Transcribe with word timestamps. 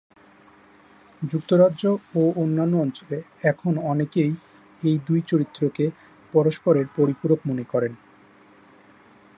যুক্তরাজ্য 1.31 1.83
ও 2.15 2.21
অন্যান্য 2.35 2.73
অঞ্চলে 2.77 3.17
এখন 3.43 3.73
অনেকেই 3.91 4.31
এই 4.83 4.95
দুই 5.07 5.19
চরিত্রকে 5.21 5.85
পরস্পরের 6.33 6.87
পরিপূরক 6.97 7.39
মনে 7.49 7.63
করেন। 7.63 7.93